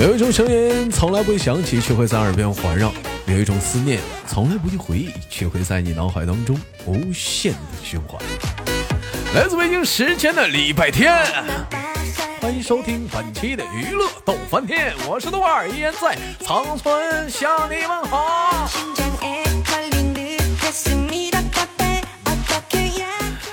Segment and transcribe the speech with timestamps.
[0.00, 2.90] 有一种声音从来不会响起，却会在耳边环绕；
[3.26, 6.56] 有一种思念从来不去回忆，却会在你脑海当中
[6.86, 8.22] 无限的循环。
[9.34, 11.12] 来自北京时间的礼拜天，
[12.40, 18.68] 欢迎收听本期的娱乐逗翻天，我是豆瓣儿，依然在长春向你们好。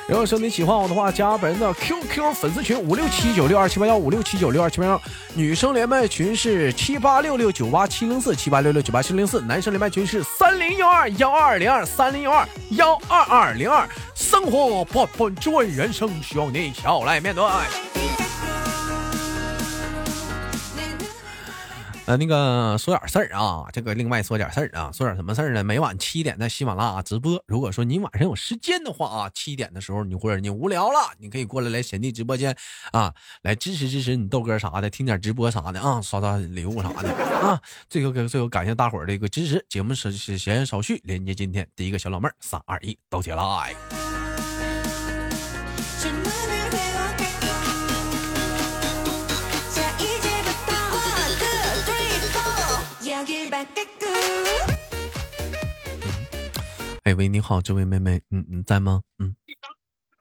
[0.07, 5.01] 如果说你喜欢我的话，加本人的 QQ 粉丝群五六七九六二七八幺五六七九六二七八幺，
[5.33, 13.89] 女生连麦群是七八六六九八七零四七八六六九八七零四，男生连麦群是三零幺二幺二零二三零幺二幺二二零二。
[14.13, 17.43] 生活不不追，人生需要你笑来面对。
[22.07, 25.63] 呃，那个说点事儿啊，这个另外说点事儿啊，说点什么事儿呢？
[25.63, 27.43] 每晚七点在喜马拉雅直播。
[27.47, 32.55] 如果说你晚上有时间的话啊，七点的时候你或者你无聊了，你可以过来来贤弟直播间
[32.91, 37.59] 啊，来支持支持你豆哥啥的，听点直播啥的啊，刷刷礼物啥的啊。
[37.89, 39.65] 最后最后感谢大伙儿的一个支持。
[39.67, 44.04] 节目是是闲言少叙，连接今天第一个小老妹儿，三二一，都起来。
[57.03, 59.01] 哎喂，你好，这位妹妹，嗯，你在吗？
[59.19, 59.35] 嗯，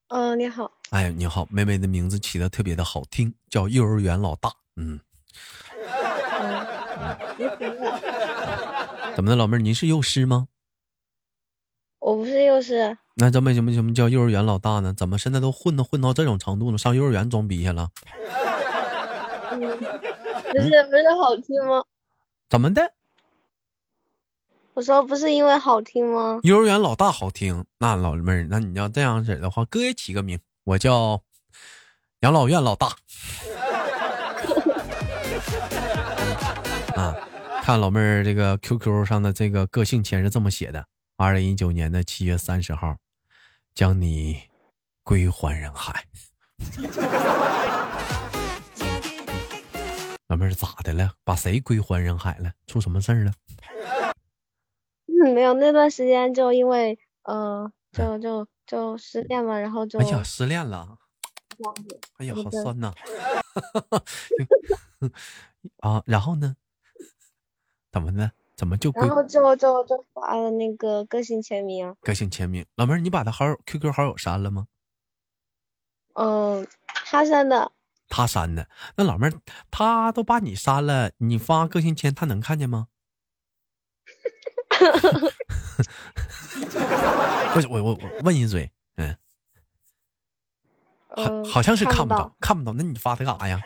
[0.08, 0.70] 嗯，你好。
[0.90, 4.52] 哎，你好，妹妹的名字起的特别的好听，叫幼儿园老大。
[4.76, 5.00] 嗯。
[9.16, 10.48] 怎么的，老妹儿，您是幼师吗？
[12.00, 12.98] 我不是幼师。
[13.16, 14.92] 那怎么什么什么叫幼儿园老大呢？
[14.94, 16.76] 怎么现在都混到混到这种程度了？
[16.76, 17.88] 上幼儿园装逼去了？
[19.52, 21.82] 嗯不是不是好听吗？
[22.50, 22.92] 怎么的？
[24.74, 26.40] 我说不是因为好听吗？
[26.42, 31.22] 幼儿园老大好听，那老妹儿，那你要这样式的话，哥也起个名，我叫
[32.20, 32.88] 养老院老大。
[36.96, 37.14] 啊，
[37.62, 40.84] 看老妹儿这个 QQ 上的这个个性签是这么写的：
[41.16, 42.96] 二零一九年的七月三十号，
[43.76, 44.40] 将你
[45.04, 46.04] 归还人海。
[50.26, 51.12] 老妹儿咋的了？
[51.22, 52.50] 把谁归还人海了？
[52.66, 53.32] 出什么事儿了？
[55.34, 60.96] 没有，那段时间就因为呃，就就就失恋嘛，然后就哎呀，失恋了，
[62.18, 62.92] 哎呀，好酸呐！
[65.80, 66.56] 啊，然后呢？
[67.92, 68.30] 怎么呢？
[68.56, 71.94] 怎么就然后就就就发了那个个性签名。
[72.02, 74.66] 个性签名，老妹儿，你把他好友 QQ 好友删了吗？
[76.14, 77.72] 嗯，他删的。
[78.08, 78.68] 他删的。
[78.96, 79.32] 那老妹儿，
[79.70, 82.86] 他都把你删了，你发个性签，他能看见吗？
[87.54, 89.16] 不是我我我问一嘴，嗯，
[91.44, 93.60] 好好像是看不到看不到，那你发他干啥呀？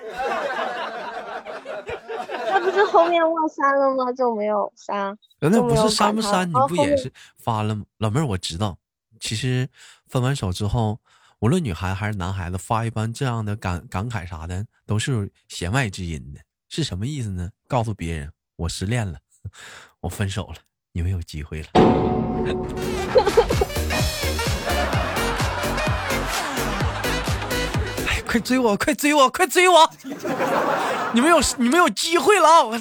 [2.50, 4.12] 他不是后面忘删了吗？
[4.12, 5.16] 就没有删。
[5.40, 6.48] 那不是删不删？
[6.48, 7.84] 你不也是发了吗？
[7.98, 8.76] 老妹儿，我知道，
[9.20, 9.68] 其实
[10.06, 11.00] 分完手之后，
[11.40, 16.40] 无论女孩子还是男孩子，发一般这样的感感慨啥的，都是弦外之音的。
[16.68, 17.50] 是什么意思呢？
[17.66, 19.18] 告诉别人我失恋了，
[20.00, 20.56] 我分手了。
[20.98, 21.68] 你们有机会了！
[28.08, 29.88] 哎，快追我，快追我，快追我！
[31.12, 32.80] 你们有你们有机会了啊！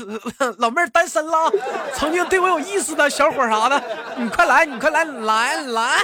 [0.58, 1.32] 老妹儿单身了，
[1.94, 3.84] 曾经对我有意思的小伙啥的，
[4.18, 6.04] 你快来，你快来，来来！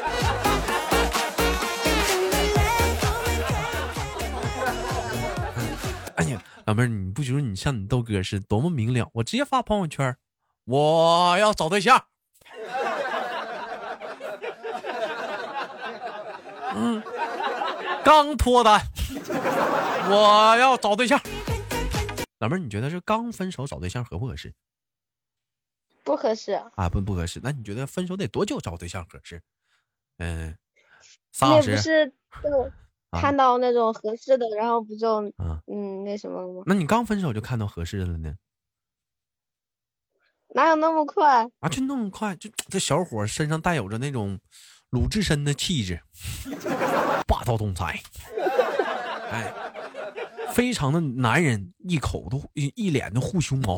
[6.18, 9.10] 哎呀，老妹儿，你不觉得你像你豆哥似的多么明了？
[9.14, 10.16] 我直接发朋友圈。
[10.66, 12.04] 我要找对象。
[16.76, 17.04] 嗯，
[18.04, 18.82] 刚脱单，
[20.10, 21.20] 我要找对象。
[22.40, 24.54] 老妹儿，你觉得是刚分手找对象合不合适？
[26.04, 27.40] 不合适啊，不不合适。
[27.44, 29.42] 那你觉得分手得多久找对象合适？
[30.18, 30.58] 嗯，
[31.32, 31.72] 仨小时。
[31.72, 32.14] 不是
[32.44, 32.72] 就
[33.12, 35.22] 看到那种合适的，然后不就
[35.68, 36.64] 嗯那什么了吗？
[36.66, 38.36] 那你刚分手就看到合适的了呢？
[40.56, 41.70] 哪有那么快啊？
[41.70, 42.36] 就那么快？
[42.36, 44.40] 就这小伙身上带有着那种
[44.92, 46.00] 鲁智深的气质，
[47.28, 48.00] 霸道总裁，
[49.32, 49.52] 哎，
[50.54, 53.78] 非常的男人，一口都一一脸的护胸毛，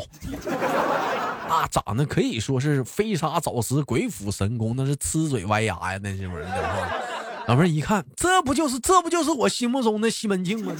[1.47, 7.45] 啊，长得可以说是飞沙走石、鬼斧神工，那是呲嘴歪牙呀，那是玩意儿。
[7.47, 10.73] 老妹儿一看，这不就是这不就是我心目中的西门庆吗？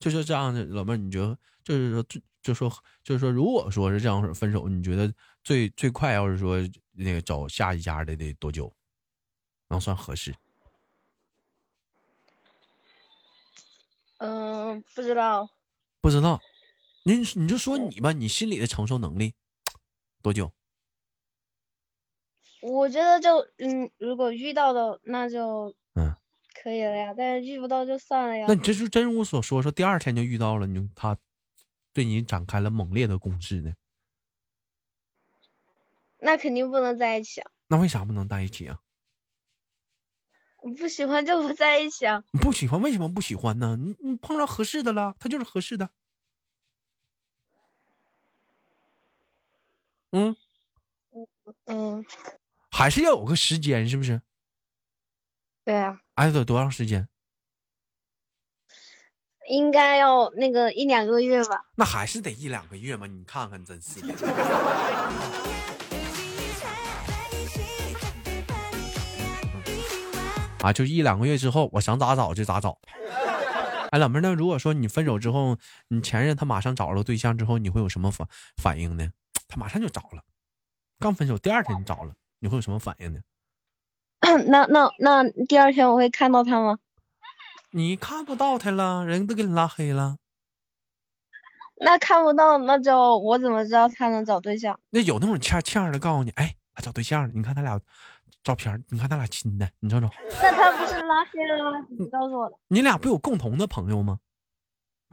[0.00, 2.20] 就是 这样的，老妹儿，你觉得就是说最。
[2.46, 2.72] 就说
[3.02, 5.12] 就是说，如果说是这样分手，你觉得
[5.42, 6.58] 最最快要是说
[6.92, 8.72] 那个找下一家的得多久
[9.68, 10.32] 能算合适？
[14.18, 15.50] 嗯，不知道，
[16.00, 16.40] 不知道。
[17.04, 19.34] 你你就说你吧，你心里的承受能力
[20.22, 20.52] 多久？
[22.62, 26.14] 我觉得就嗯，如果遇到的那就嗯，
[26.62, 28.54] 可以了呀，但是遇不到就算了呀那。
[28.54, 31.16] 你这就真如我所说，说第二天就遇到了，你就他
[31.96, 33.72] 对你展开了猛烈的攻势呢？
[36.18, 37.50] 那肯定不能在一起啊！
[37.68, 38.78] 那为啥不能在一起啊？
[40.58, 42.22] 我不喜欢就不在一起啊！
[42.32, 43.76] 你不喜欢，为什么不喜欢呢？
[43.76, 45.88] 你你碰到合适的了，他就是合适的。
[50.10, 50.36] 嗯，
[51.64, 52.04] 嗯，
[52.70, 54.20] 还是要有个时间，是不是？
[55.64, 57.08] 对啊，挨得多长时间？
[59.48, 61.64] 应该要那个一两个月吧。
[61.76, 63.06] 那还是得一两个月嘛。
[63.06, 64.14] 你看看，真是的。
[70.62, 72.78] 啊，就一两个月之后，我想咋找就咋找。
[73.90, 75.56] 哎，老妹儿，那如果说你分手之后，
[75.88, 78.26] 你前任他马上找了对象之后，你会有什么反
[78.60, 79.08] 反应呢？
[79.46, 80.22] 他马上就找了，
[80.98, 83.20] 刚分手第二天就找了，你会有什么反应呢？
[84.48, 86.78] 那那那第二天我会看到他吗？
[87.76, 90.16] 你看不到他了，人都给你拉黑了。
[91.78, 94.80] 那看不到，那就我怎么知道他能找对象？
[94.88, 97.78] 那有那种欠欠的告诉你，哎，他找对象了，你看他俩
[98.42, 100.08] 照片，你看他俩亲的，你瞅瞅，
[100.42, 101.86] 那他不是拉黑了吗？
[101.90, 102.56] 你告诉我的。
[102.68, 104.20] 你俩不有共同的朋友吗？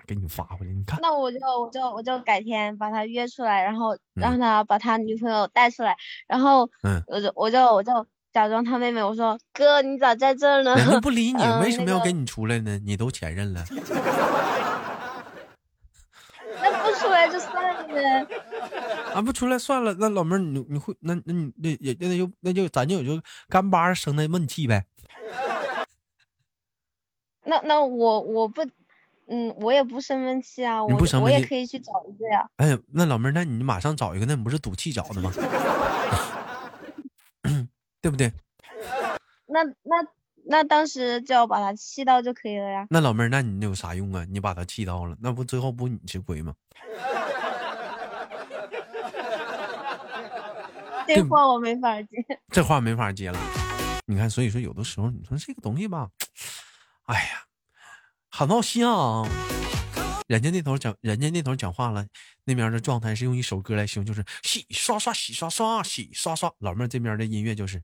[0.07, 0.97] 给你发回来，你看。
[1.01, 5.97] 那我就我就我就改天把他约出来，然后嗯让他把他女朋友带出来，
[6.29, 7.91] 然后嗯我就我就我就
[8.33, 10.75] 假装他妹妹，我说哥你咋在这儿呢？
[10.75, 12.79] 人家不理你，嗯为什么要跟你出来呢？
[12.83, 13.63] 你都前任了，
[16.59, 18.27] 那不出来就算了呗。
[19.13, 19.95] 啊，不出来算了。
[19.99, 24.85] 那老妹儿，你你会那那你那也那就那就咱就有就干巴生那闷气呗。
[27.43, 28.63] 那那我我不，
[29.27, 32.49] 嗯，我也不生闷气啊，我你不生我闷气也可以去找一个呀。
[32.55, 35.31] 哎呀，那老妹儿，那你马上找一个，那你不是赌气找的吗？
[38.03, 38.31] 对不对？
[39.47, 40.05] 那那
[40.45, 42.85] 那当时就要把他气到就可以了呀。
[42.89, 44.25] 那老妹儿，那你有啥用啊？
[44.29, 46.53] 你把他气到了，那不最后不你吃亏吗？
[51.07, 52.09] 这话我没法接。
[52.51, 53.39] 这话没法接了。
[54.05, 56.09] 你看，所以说有的时候你说这个东西吧，
[57.05, 57.45] 哎呀，
[58.27, 59.25] 好闹心啊！
[60.27, 62.05] 人家那头讲，人家那头讲话了，
[62.43, 66.51] 那边的状态是用一首歌来形容，就是洗刷刷，洗刷刷，洗刷刷。
[66.59, 67.81] 老妹儿这边的音乐就是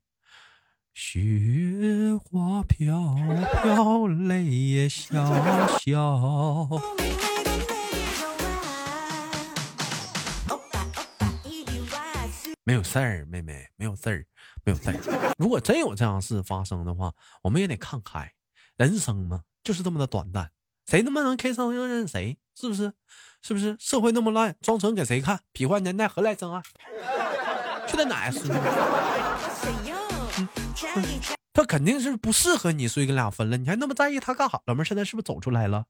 [1.01, 1.17] 雪
[2.25, 3.15] 花飘
[3.63, 5.15] 飘，泪也潇
[5.77, 6.81] 潇。
[12.65, 14.25] 没有事儿，妹妹，没有事儿，
[14.65, 15.33] 没有事儿。
[15.37, 17.13] 如果真有这样事发生的话，
[17.43, 18.33] 我们也得看开。
[18.75, 20.51] 人生嘛，就是这么的短暂，
[20.85, 22.91] 谁他妈能开上就认谁，是不是？
[23.41, 23.77] 是不是？
[23.79, 25.39] 社会那么烂，装纯给谁看？
[25.53, 26.61] 彼换年代何来真爱？
[27.87, 28.53] 去他奶孙！
[31.53, 33.57] 他肯定是不适合你，所以跟俩分了。
[33.57, 34.61] 你还那么在意他干啥？
[34.65, 35.85] 老妹儿现在是不是走出来了？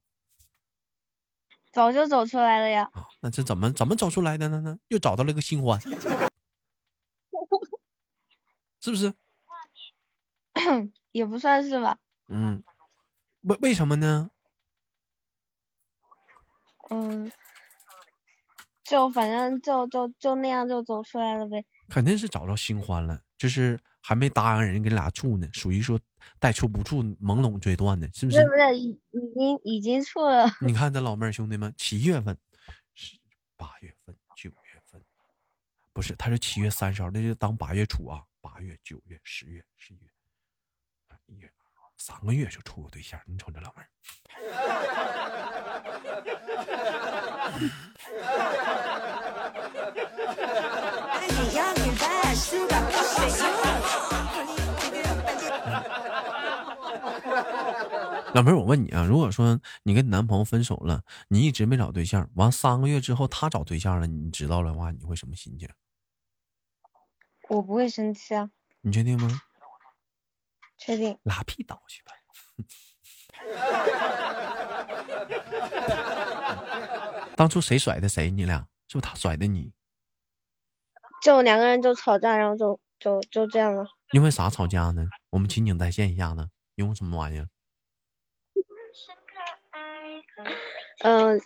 [1.72, 2.90] 早就走出来了呀。
[2.94, 4.62] 啊，那这怎么怎么走出来的呢？
[4.62, 5.80] 呢，又找到了个新欢，
[8.82, 9.14] 是不是？
[11.12, 11.98] 也不算是吧。
[12.28, 12.64] 嗯，
[13.42, 14.32] 为为什么呢？
[16.90, 17.32] 嗯，
[18.84, 21.64] 就反正就就就那样就走出来了呗。
[21.88, 26.00] 肯定是找着新欢了，就是还没答应人跟俩处呢，属于说
[26.40, 28.44] 带处不处，懵懂追断的，是不是？
[28.44, 30.50] 不是不是，已已经已经处了。
[30.62, 32.38] 你看这老妹儿兄弟们，七月份、
[32.96, 33.18] 是
[33.56, 35.02] 八月份、九月份，
[35.94, 40.10] 不是，他是七月三十号，那就当八月初啊，八月、九月、十月、十一月、
[41.28, 41.52] 一月、
[41.98, 43.90] 三个月就处个对象，你瞅这老妹儿。
[58.34, 65.68] 老妹儿，我问你啊，如果说你跟你男朋友分手了，你一直没找对象，完三个月之后他找对象了，你知道的话，你会什么心情？
[67.50, 69.42] 我不会生气啊，你确定吗？
[70.78, 71.18] 确定。
[71.24, 72.12] 拉屁倒去吧！
[77.36, 78.30] 当初谁甩的谁？
[78.32, 79.74] 你俩是不是他甩的你？
[81.22, 83.86] 就两个人就吵架，然后就就就这样了。
[84.12, 85.06] 因为啥吵架呢？
[85.30, 86.48] 我们情景再现一下呢？
[86.76, 87.48] 因为什么玩意儿？
[91.04, 91.40] 嗯、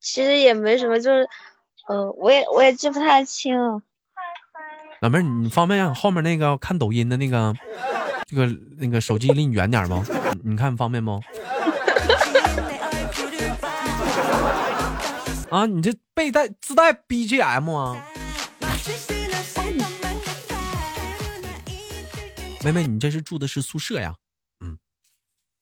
[0.00, 1.28] 其实也没什么，就是，
[1.88, 3.80] 嗯、我也我也记不太清了。
[5.00, 7.54] 老妹儿，你方便让后面那个看抖音的那个
[8.26, 8.46] 这个
[8.78, 10.04] 那个手机离你远点吗？
[10.42, 11.20] 你 你看方便不？
[15.50, 18.06] 啊，你这背带自带 BGM 啊？
[22.64, 24.14] 妹妹，你这是住的是宿舍呀？
[24.60, 24.78] 嗯，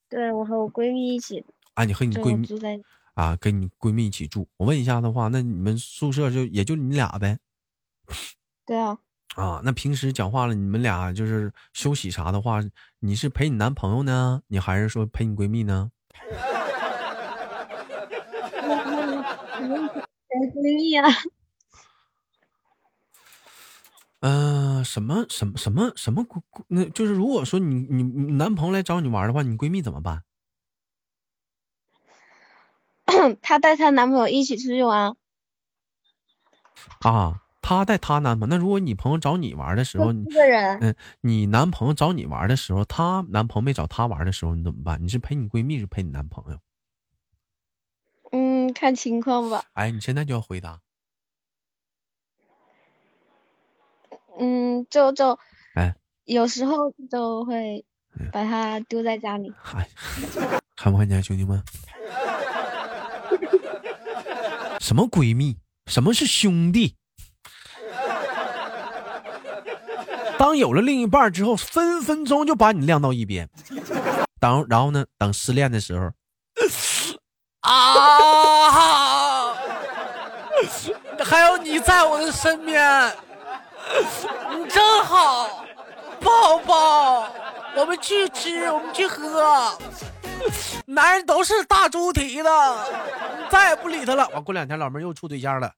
[0.09, 1.45] 对我和我闺蜜一起。
[1.75, 2.81] 啊，你和你闺蜜住在
[3.15, 4.49] 啊，跟你闺蜜一起住。
[4.57, 7.39] 我问一下的话，那你们宿舍就也就你俩呗？
[8.67, 8.99] 对啊。
[9.37, 12.61] 啊，那平时讲话了，你们俩就是休息啥的话，
[12.99, 15.93] 你是陪你男朋友呢，你还是说陪你闺蜜呢？
[20.29, 21.09] 陪闺蜜啊。
[24.21, 26.27] 嗯，什么什么什么什么
[26.69, 28.03] 那就是如果说你你
[28.35, 30.25] 男朋友来找你玩的话，你闺蜜怎么办？
[33.41, 35.17] 她带她男朋友一起出去玩。
[37.01, 38.55] 啊，她带她男朋友。
[38.55, 40.79] 那如果你朋友找你玩的时候，一个人。
[40.81, 45.03] 嗯，你男朋友找你玩的时候，她男朋友没找她玩的时候，你怎么办？
[45.03, 46.59] 你是陪你闺蜜，是陪你男朋友？
[48.33, 49.65] 嗯，看情况吧。
[49.73, 50.81] 哎，你现在就要回答。
[54.43, 55.39] 嗯，就就，
[55.75, 55.95] 哎，
[56.25, 57.85] 有时候就会
[58.33, 59.53] 把它丢在家里。
[59.63, 59.87] 嗨，
[60.75, 61.63] 看不看见兄弟们？
[64.81, 65.59] 什么闺蜜？
[65.87, 66.97] 什么是兄弟？
[70.39, 73.47] 当有了另一半之后，分分钟就把你晾到一边。
[74.41, 75.05] 等，然后呢？
[75.19, 76.07] 等失恋的时候，
[77.61, 79.53] 啊，
[81.23, 83.15] 还有你在我的身边。
[84.51, 85.65] 你 真好，
[86.21, 87.29] 宝宝，
[87.77, 89.77] 我们去吃，我们去喝。
[90.87, 92.49] 男人都是大猪蹄子，
[93.51, 94.29] 再也不理他了。
[94.31, 95.73] 完过两天，老妹又处对象了。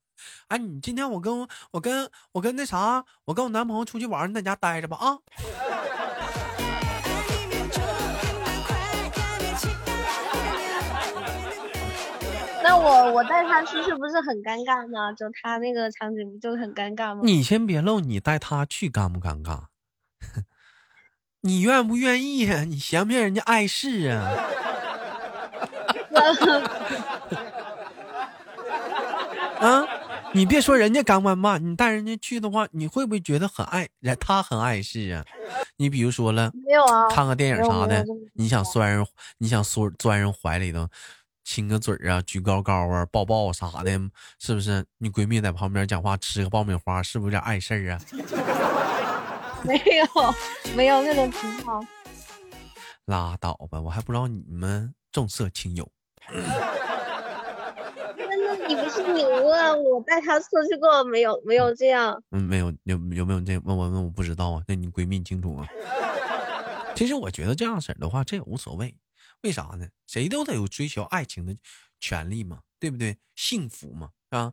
[0.48, 5.18] 哎，你今天我跟我跟我跟那啥，我跟我男朋友出去玩，你在家待着吧啊。
[12.82, 15.12] 我 我带他出去是不是很尴尬吗？
[15.12, 17.20] 就他那个场景不就很尴尬吗？
[17.22, 19.64] 你先别露，你带他去尴不尴尬？
[21.42, 22.64] 你愿不愿意呀？
[22.64, 24.30] 你嫌不嫌人家碍事啊？
[29.60, 29.86] 啊！
[30.34, 34.16] 你别说人家干不尴尬，你带人家去的话，你会不会觉得很碍人？
[34.20, 35.24] 他很碍事啊？
[35.76, 37.08] 你比如说了，没有啊？
[37.10, 39.06] 看个电影啥的，你想钻人，
[39.38, 40.88] 你想钻钻人怀里头。
[41.44, 43.90] 亲个嘴啊，举高高啊，抱抱啥的，
[44.38, 44.84] 是不是？
[44.98, 48.00] 你闺蜜在旁边讲话，吃个爆米花，是不是有点碍事儿啊？
[49.64, 50.34] 没有，
[50.74, 51.86] 没有那种情况。
[53.06, 55.88] 拉倒吧，我还不知道你们重色轻友。
[58.34, 61.40] 那你不是牛啊我带她出去过没有？
[61.44, 62.22] 没有这样。
[62.30, 64.62] 嗯，没有，有有没有这问我问我不知道啊？
[64.68, 65.66] 那你闺蜜清楚啊？
[66.94, 68.94] 其实我觉得这样式儿的话，这也无所谓。
[69.42, 69.88] 为啥呢？
[70.06, 71.56] 谁都得有追求爱情的
[72.00, 73.18] 权利嘛，对不对？
[73.34, 74.52] 幸福嘛，啊，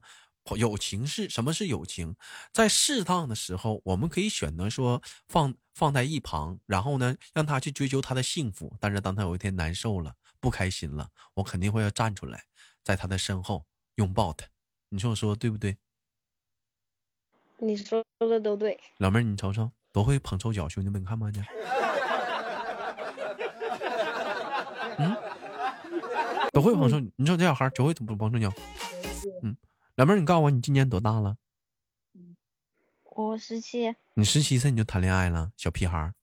[0.56, 2.16] 友情是什么是友情？
[2.52, 8.76] 在适当的时候，我们可以选择说放放在一旁，然后呢，让他去追求他的幸福。
[8.80, 12.46] 但是当他有一天难受了、不开心了，我肯定会要站出来，
[12.84, 13.66] 在他的身后
[13.96, 14.48] 拥抱他。
[14.90, 15.78] 你说我说对不对？
[17.60, 18.80] 你说的都对。
[18.98, 21.46] 老妹儿，你瞅瞅，多会捧臭脚，兄弟们，你看没见？
[26.52, 28.54] 都会捧臭，你说这小孩就会捧捧臭脚。
[29.44, 29.56] 嗯，
[29.96, 31.36] 老妹儿，你告诉我，你今年多大了？
[33.04, 33.96] 我十七。
[34.14, 36.14] 你十七岁你就谈恋爱了，小屁孩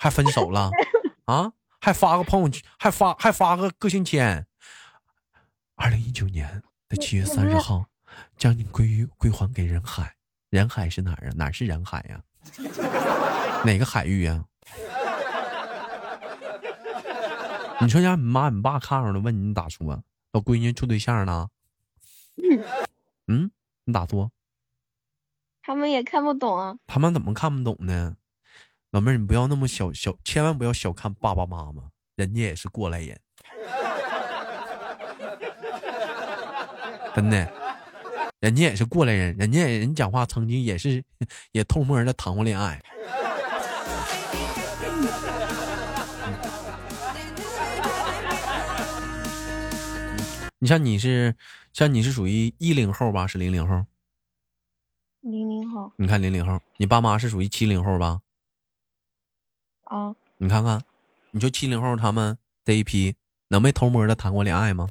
[0.00, 0.70] 还分手了
[1.26, 1.52] 啊？
[1.80, 4.46] 还发个朋友圈，还发还发个个性签。
[5.74, 7.86] 二零一九年的七月三十号，
[8.36, 10.16] 将你归于归还给人海。
[10.50, 11.32] 人海是哪儿啊？
[11.36, 12.22] 哪是人海呀？
[13.64, 14.44] 哪个海域呀？
[17.82, 20.02] 你说让你妈你爸看着了，问你你咋说？
[20.30, 21.48] 老闺女处对象呢？
[23.26, 23.50] 嗯，
[23.84, 24.30] 你咋说？
[25.62, 26.76] 他们也看不懂啊。
[26.86, 28.16] 他们怎么看不懂呢？
[28.92, 31.82] 老妹儿，你不要那么小小，千万不要小看爸爸妈妈，
[32.14, 33.18] 人家也是过来人。
[37.14, 37.52] 真的，
[38.40, 41.02] 人家也是过来人，人家人讲话曾经也是
[41.50, 42.80] 也偷摸的谈过恋爱。
[50.62, 51.34] 你像你是，
[51.72, 53.26] 像你是属于一零后吧？
[53.26, 53.84] 是零零后？
[55.20, 55.90] 零零后。
[55.96, 58.20] 你看零零后，你爸妈是属于七零后吧？
[59.82, 60.14] 啊。
[60.36, 60.80] 你看看，
[61.32, 63.16] 你说七零后他们这一批
[63.48, 64.86] 能没偷摸的谈过恋爱吗？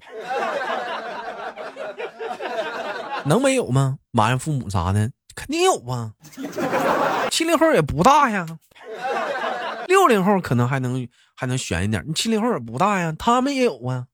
[3.26, 3.98] 能没有吗？
[4.12, 6.14] 埋怨父母啥的，肯定有啊。
[7.32, 8.46] 七零后也不大呀，
[9.88, 14.08] 六零后可能还能还能悬一点，你七零后也不大呀，他们也有啊。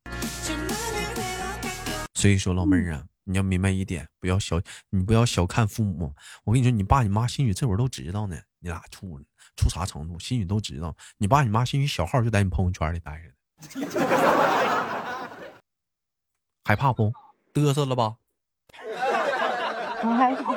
[2.27, 6.13] 所以说，老妹儿啊，你要明白一点，不要小，你不要小看父母。
[6.43, 9.17] 我跟你说，你爸你妈兴许这会儿都知道呢，你俩处
[9.55, 10.93] 处啥程度，兴许都知道。
[11.19, 13.87] 你爸你妈兴许小号就在你朋友圈里待着呢，
[16.65, 17.13] 害怕不？
[17.53, 18.17] 嘚瑟了吧？
[20.03, 20.53] 我害怕。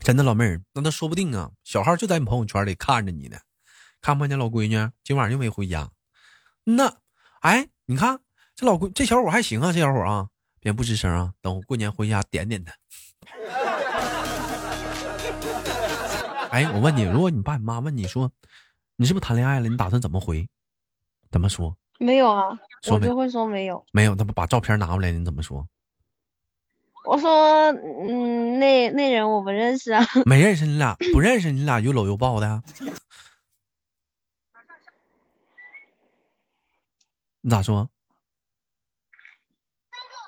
[0.00, 3.38] 真的，老妹儿，那他说不定啊，小号就在你朋友圈里看着你呢，
[4.02, 5.90] 看不看见老闺女今晚又没回家？
[6.64, 6.98] 那，
[7.40, 8.20] 哎，你看
[8.54, 10.28] 这老闺这小伙还行啊，这小伙啊，
[10.60, 12.72] 别不吱声啊，等我过年回家点点他。
[16.50, 18.30] 哎，我问你，如果你爸你妈问你说，
[18.96, 19.68] 你是不是谈恋爱了？
[19.68, 20.46] 你打算怎么回？
[21.30, 21.74] 怎么说？
[21.98, 22.58] 没有啊，
[22.90, 23.84] 我就会说没有。
[23.92, 25.66] 没有，他不把照片拿过来，你怎么说？
[27.04, 30.04] 我说，嗯，那那人我不认识啊。
[30.26, 32.62] 没认识你俩，不认识你俩又搂又抱的，
[37.40, 37.88] 你 咋说？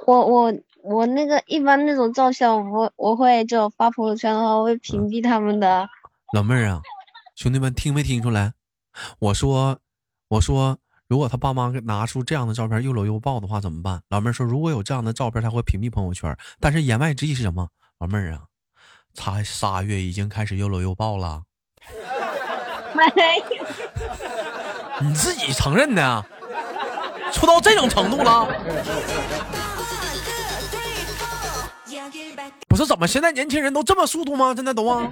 [0.07, 5.89] 我我我那个一般那种照相，我我会就发朋友圈的话，我会屏蔽他们的。
[6.35, 6.81] 老妹儿啊，
[7.37, 8.53] 兄弟们听没听出来？
[9.19, 9.79] 我说，
[10.29, 14.03] 我说，如果他爸妈拿出这样的照片又搂又抱的话怎么办？
[14.09, 16.37] 老妹儿说，如果有这样的照片，他会屏蔽朋友圈。
[16.61, 17.69] 但是言外之意是什么？
[17.99, 18.43] 老妹儿啊，
[19.15, 21.43] 才仨月已经开始又搂又抱了，
[22.95, 23.03] 没
[23.57, 23.65] 有，
[25.01, 26.27] 你自己承认的，
[27.33, 28.47] 出到这种程度了。
[32.75, 34.53] 我说怎么现在年轻人都这么速度吗？
[34.53, 35.09] 现在都啊。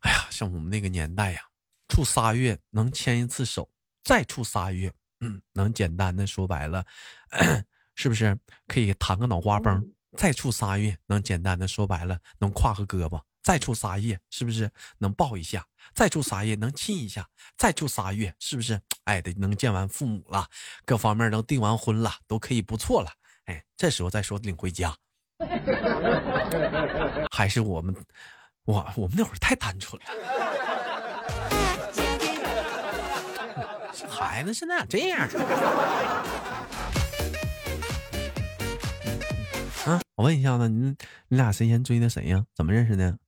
[0.00, 1.40] 哎呀，像我们那个年代呀，
[1.86, 3.70] 处仨月能牵一次手，
[4.02, 6.84] 再处仨月，嗯，能简单的说白了，
[7.94, 8.36] 是不是
[8.66, 9.80] 可以弹个脑瓜崩？
[10.16, 15.64] 再处仨月，能简单的说白了，能挎个胳膊；再处仨月，是不是能抱一下？
[15.94, 17.22] 再处仨月，能亲一下；
[17.56, 20.46] 再处仨月，是不是哎得能见完父母了，
[20.84, 23.10] 各方面都订完婚了，都可以不错了。
[23.46, 24.94] 哎，这时候再说领回家，
[27.32, 27.96] 还是我们，
[28.64, 30.08] 我我们那会儿太单纯了。
[33.94, 35.18] 这孩子现在咋这样？
[39.86, 40.94] 啊，我问一下子，你
[41.28, 42.44] 你俩谁先追的谁呀？
[42.54, 43.18] 怎么认识的？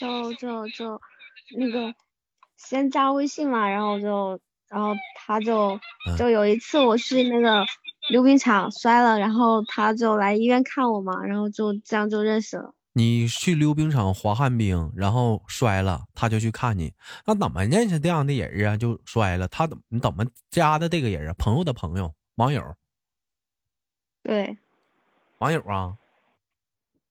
[0.00, 1.00] 就就就
[1.58, 1.94] 那个
[2.56, 7.64] 先加微信嘛，然后就然后他就嗯就有一次我去那个
[8.10, 12.74] 溜冰场摔了，然后他就来医院看我嘛，然后就这样就认识了。
[12.92, 16.92] 你去溜冰场滑旱冰，然后摔了，他就去看你。
[17.24, 18.76] 那怎么认识这样的人啊？
[18.76, 21.34] 就摔了，他怎么你怎么加的这个人啊？
[21.38, 22.74] 朋友的朋友，网友，
[24.24, 24.58] 对
[25.38, 25.96] 网友啊。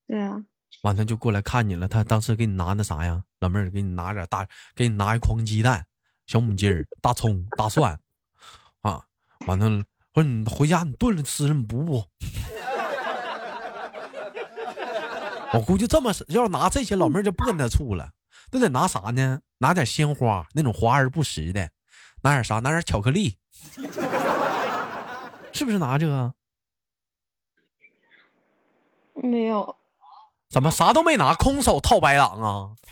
[0.06, 0.44] 对啊，
[0.82, 1.88] 完他就过来看你了。
[1.88, 5.84] 他当时给你拿那啥呀，老妹儿给你拿点大，给你拿一筐鸡蛋、
[6.26, 7.98] 小母鸡儿、大葱、大蒜，
[8.80, 9.04] 啊，
[9.46, 12.04] 完了，说你回家你炖了吃，你补补。
[15.52, 18.12] 我估计这么要是拿这些，老妹儿就不跟他处了，
[18.52, 19.40] 那得拿啥呢？
[19.58, 21.70] 拿点鲜花，那种华而不实的，
[22.22, 22.60] 拿点啥？
[22.60, 23.36] 拿点巧克力，
[25.52, 26.32] 是不是拿这个？
[29.14, 29.76] 没有，
[30.50, 32.70] 怎么啥都没拿，空手套白狼啊？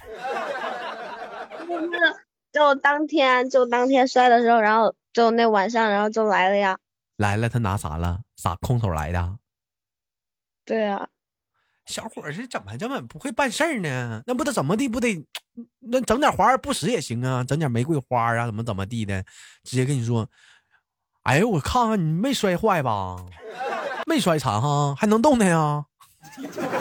[2.52, 6.78] 就当天就当天摔的时候，然后就那晚上，然后就来了呀。
[7.16, 8.20] 来了，他拿啥了？
[8.36, 9.38] 啥空手来的？
[10.64, 11.08] 对啊，
[11.86, 14.22] 小伙儿是怎么这么不会办事儿呢？
[14.26, 15.26] 那不得怎么地不得，
[15.80, 19.24] 那整点华而不实也行啊，整点玫瑰花啊，怎么怎么地的，
[19.64, 20.28] 直接跟你说，
[21.24, 23.16] 哎呦，我看看你没摔坏吧？
[24.06, 25.84] 没摔残哈，还能动弹呀？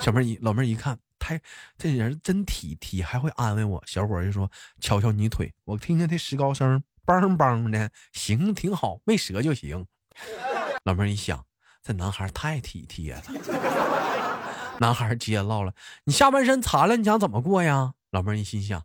[0.00, 1.40] 小妹一老妹一看，太
[1.78, 3.82] 这人真体贴，还会安慰我。
[3.86, 9.86] 小伙就说：“瞧瞧你腿，我听见这石膏声，梆梆的，行，挺好，没折就行。”
[10.84, 11.46] 老妹一想，
[11.82, 13.22] 这男孩太体贴了。
[14.80, 15.72] 男孩接着唠了
[16.04, 18.82] ：“你下半身残了，你想怎么过呀？”老妹一心想：“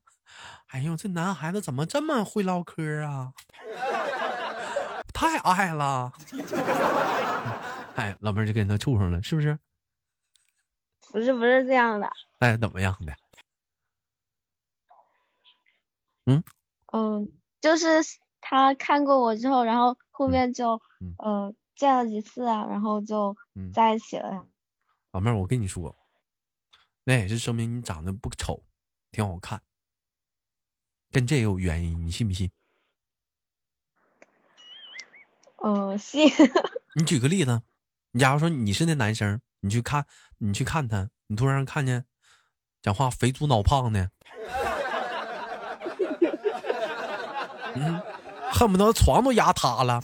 [0.71, 3.33] 哎呦，这男孩子怎么这么会唠嗑啊？
[5.11, 6.13] 太爱了。
[7.95, 9.57] ”哎，老妹就跟他处上了，是不是？
[11.11, 13.13] 不是不是这样的，哎，怎么样的？
[16.25, 16.43] 嗯
[16.93, 17.87] 嗯，就是
[18.41, 24.45] 他看过我之后，然后后面就嗯呃见了几次啊，然后就嗯在一起了呀。
[25.11, 25.95] 老妹儿，我跟你说，
[27.03, 28.63] 那也是说明你长得不丑，
[29.11, 29.61] 挺好看，
[31.11, 32.51] 跟这也有原因，你信不信？
[35.63, 36.29] 嗯，信。
[36.95, 37.63] 你举个例子，
[38.11, 40.05] 你假如说你是那男生，你去看
[40.37, 42.05] 你去看他你突然看见
[42.81, 44.09] 讲话肥猪脑胖的。
[47.75, 48.01] 嗯
[48.51, 50.01] 恨不得床都压塌了。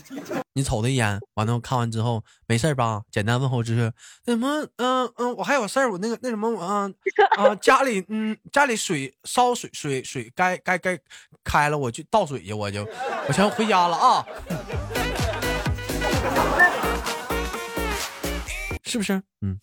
[0.54, 3.02] 你瞅他一眼完了看完之后没事吧？
[3.12, 3.92] 简单问候就是
[4.26, 6.94] 那什么嗯嗯我还有事我那个那什么我嗯
[7.40, 10.98] 嗯家里嗯家里水烧水水水该该该
[11.44, 12.88] 开了我去倒水去我就
[13.28, 14.26] 我先回家了啊。
[18.96, 19.22] 是不是？
[19.42, 19.60] 嗯，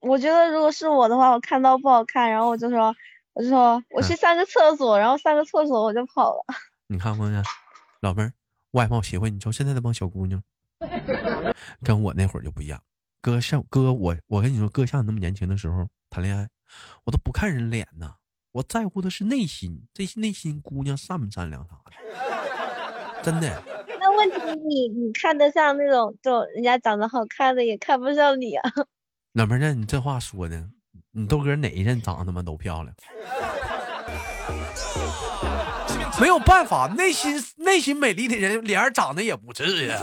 [0.00, 2.94] 我觉得如果是我的话，我看到不好看，然后我就说，
[3.34, 6.44] 我就说我去上个厕所，然后上个厕所我就跑了。
[6.88, 7.42] 你看看，
[8.00, 8.32] 老妹儿，
[8.70, 10.42] 外貌协会，你瞅现在那帮小姑娘，
[11.82, 12.82] 跟我那会儿就不一样。
[13.20, 16.48] 哥像哥，我我跟你说，哥像你那么年轻的时候谈恋爱，
[17.04, 18.14] 我都不看人脸呐，
[18.52, 23.85] 我在乎的是内心，这内心姑娘善不善良啥的，真的。
[24.16, 28.72] 问题你你看得上那种就人家长得好看的，也看不上你啊。
[29.34, 30.64] 老妹儿，你这话说的，
[31.12, 32.94] 你豆哥哪一任长得他妈都漂亮？
[36.18, 40.00] 没有办法，内心内心美丽的人脸长得也不至呀。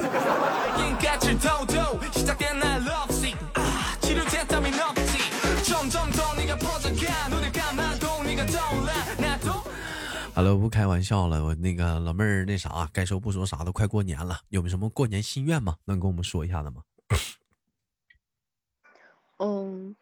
[10.44, 11.44] 了，不开玩笑了。
[11.44, 15.78] 我那个老妹儿，那啥，该说不说，啥都快过年了，有没有什么过年心愿吗？
[15.86, 16.84] 能跟我们说一下的吗？
[19.40, 19.96] 嗯，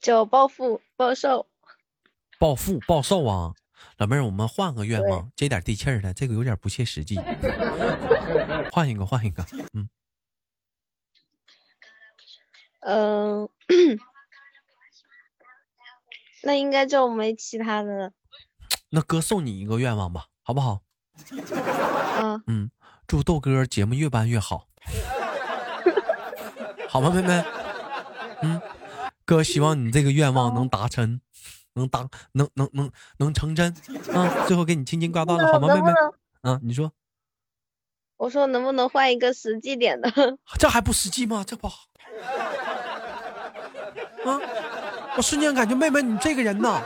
[0.00, 1.46] 叫暴富暴瘦。
[2.38, 3.52] 暴富暴瘦啊！
[3.98, 7.16] 老妹儿，我们换个愿望，接点地气儿的，这个有点不切实际。
[8.72, 9.44] 换一个，换一个。
[9.74, 9.88] 嗯。
[12.80, 13.48] 嗯，
[16.44, 18.12] 那应该就没其他的。
[18.90, 20.80] 那哥送你一个愿望吧，好不好？
[22.20, 22.70] 嗯嗯，
[23.06, 24.66] 祝豆哥节目越办越好，
[26.88, 27.44] 好吗，妹妹？
[28.42, 28.60] 嗯，
[29.24, 31.20] 哥希望你这个愿望能达成，
[31.74, 33.74] 能达能能能能成真
[34.14, 34.46] 啊！
[34.46, 35.92] 最后给你轻轻挂断了，好吗，妹妹？
[36.42, 36.92] 啊，你说？
[38.16, 40.10] 我说能不能换一个实际点的？
[40.58, 41.44] 这还不实际吗？
[41.46, 41.86] 这不好
[44.24, 44.40] 啊！
[45.16, 46.80] 我瞬间感觉妹妹你这个人呐，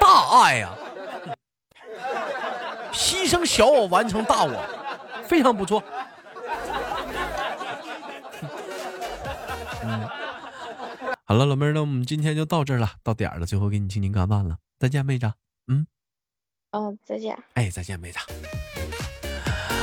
[0.00, 0.70] 大爱呀！
[3.22, 5.82] 牺牲小我完成大我，非常不错。
[9.84, 10.08] 嗯，
[11.24, 15.32] 好了，老妹儿，那我们今天就到这儿了，到点儿了，最后给你轻轻干饭了，再见，妹子。
[15.68, 15.86] 嗯，
[16.72, 17.38] 哦，再见。
[17.54, 18.18] 哎，再见，妹子。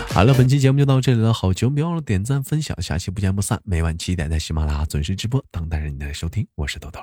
[0.10, 3.62] 好了，本期节目就到这里了，好节目别忘了点赞分享，下期不见不散。
[3.64, 7.00] 每晚七点在喜马拉雅准时直播，等待着你的收听，我是豆豆。